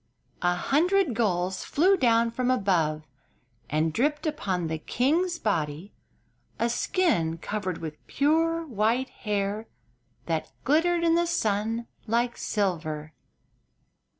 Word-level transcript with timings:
An 0.41 0.57
hundred 0.57 1.13
gulls 1.13 1.63
flew 1.63 1.95
down 1.95 2.31
from 2.31 2.49
above 2.49 3.03
and 3.69 3.93
dripped 3.93 4.25
upon 4.25 4.65
the 4.65 4.79
king's 4.79 5.37
body 5.37 5.93
a 6.57 6.69
skin 6.69 7.37
covered 7.37 7.77
with 7.77 8.07
pure 8.07 8.65
white 8.65 9.09
hair 9.09 9.67
that 10.25 10.51
glittered 10.63 11.03
in 11.03 11.13
the 11.13 11.27
sun 11.27 11.85
like 12.07 12.35
silver. 12.35 13.13